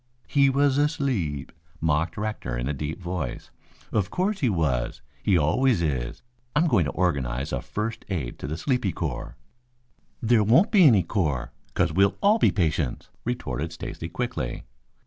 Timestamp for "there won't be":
10.19-10.85